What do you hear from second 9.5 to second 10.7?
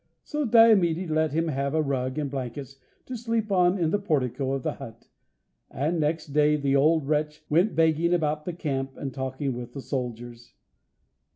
with the soldiers.